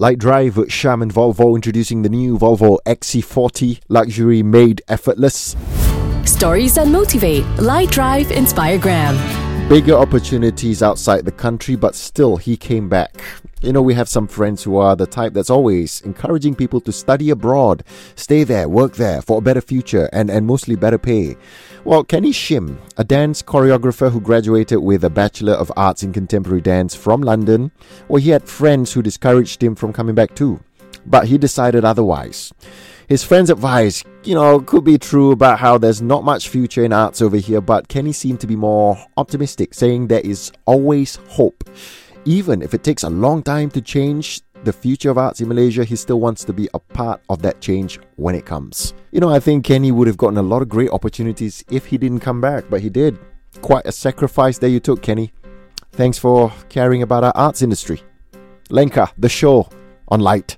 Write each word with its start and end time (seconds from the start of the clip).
Lite 0.00 0.20
Drive 0.20 0.56
with 0.56 0.70
Sham 0.70 1.02
and 1.02 1.12
Volvo 1.12 1.56
introducing 1.56 2.02
the 2.02 2.08
new 2.08 2.38
Volvo 2.38 2.78
XC40 2.86 3.80
luxury 3.88 4.44
made 4.44 4.80
effortless. 4.86 5.56
Stories 6.24 6.76
that 6.76 6.86
motivate. 6.86 7.44
Lite 7.58 7.90
Drive 7.90 8.28
Inspiregram. 8.28 9.18
Bigger 9.68 9.94
opportunities 9.94 10.84
outside 10.84 11.24
the 11.24 11.32
country, 11.32 11.74
but 11.74 11.96
still 11.96 12.36
he 12.36 12.56
came 12.56 12.88
back. 12.88 13.20
You 13.60 13.72
know, 13.72 13.82
we 13.82 13.94
have 13.94 14.08
some 14.08 14.28
friends 14.28 14.62
who 14.62 14.76
are 14.76 14.94
the 14.94 15.06
type 15.06 15.32
that's 15.32 15.50
always 15.50 16.00
encouraging 16.02 16.54
people 16.54 16.80
to 16.82 16.92
study 16.92 17.30
abroad, 17.30 17.82
stay 18.14 18.44
there, 18.44 18.68
work 18.68 18.94
there 18.94 19.20
for 19.20 19.38
a 19.38 19.40
better 19.40 19.60
future 19.60 20.08
and, 20.12 20.30
and 20.30 20.46
mostly 20.46 20.76
better 20.76 20.98
pay. 20.98 21.36
Well, 21.82 22.04
Kenny 22.04 22.30
Shim, 22.30 22.76
a 22.98 23.02
dance 23.02 23.42
choreographer 23.42 24.12
who 24.12 24.20
graduated 24.20 24.78
with 24.78 25.02
a 25.02 25.10
Bachelor 25.10 25.54
of 25.54 25.72
Arts 25.76 26.04
in 26.04 26.12
Contemporary 26.12 26.60
Dance 26.60 26.94
from 26.94 27.20
London, 27.20 27.72
well, 28.06 28.22
he 28.22 28.30
had 28.30 28.48
friends 28.48 28.92
who 28.92 29.02
discouraged 29.02 29.60
him 29.60 29.74
from 29.74 29.92
coming 29.92 30.14
back 30.14 30.36
too. 30.36 30.60
But 31.04 31.26
he 31.26 31.36
decided 31.36 31.84
otherwise. 31.84 32.52
His 33.08 33.24
friend's 33.24 33.50
advice, 33.50 34.04
you 34.22 34.34
know, 34.34 34.60
could 34.60 34.84
be 34.84 34.98
true 34.98 35.32
about 35.32 35.58
how 35.58 35.78
there's 35.78 36.02
not 36.02 36.22
much 36.22 36.48
future 36.48 36.84
in 36.84 36.92
arts 36.92 37.22
over 37.22 37.38
here, 37.38 37.60
but 37.60 37.88
Kenny 37.88 38.12
seemed 38.12 38.38
to 38.40 38.46
be 38.46 38.54
more 38.54 38.98
optimistic, 39.16 39.74
saying 39.74 40.06
there 40.06 40.20
is 40.20 40.52
always 40.66 41.16
hope. 41.28 41.64
Even 42.24 42.62
if 42.62 42.74
it 42.74 42.82
takes 42.82 43.04
a 43.04 43.10
long 43.10 43.42
time 43.42 43.70
to 43.70 43.80
change 43.80 44.42
the 44.64 44.72
future 44.72 45.10
of 45.10 45.18
arts 45.18 45.40
in 45.40 45.48
Malaysia, 45.48 45.84
he 45.84 45.96
still 45.96 46.20
wants 46.20 46.44
to 46.44 46.52
be 46.52 46.68
a 46.74 46.78
part 46.78 47.20
of 47.28 47.42
that 47.42 47.60
change 47.60 47.98
when 48.16 48.34
it 48.34 48.44
comes. 48.44 48.92
You 49.12 49.20
know, 49.20 49.30
I 49.30 49.40
think 49.40 49.64
Kenny 49.64 49.92
would 49.92 50.06
have 50.06 50.16
gotten 50.16 50.36
a 50.36 50.42
lot 50.42 50.62
of 50.62 50.68
great 50.68 50.90
opportunities 50.90 51.64
if 51.70 51.86
he 51.86 51.96
didn't 51.96 52.20
come 52.20 52.40
back, 52.40 52.64
but 52.68 52.80
he 52.80 52.90
did. 52.90 53.18
Quite 53.62 53.86
a 53.86 53.92
sacrifice 53.92 54.58
that 54.58 54.70
you 54.70 54.80
took, 54.80 55.00
Kenny. 55.00 55.32
Thanks 55.92 56.18
for 56.18 56.52
caring 56.68 57.02
about 57.02 57.24
our 57.24 57.32
arts 57.34 57.62
industry. 57.62 58.02
Lenka, 58.70 59.10
the 59.16 59.28
show 59.28 59.68
on 60.08 60.20
Lite. 60.20 60.57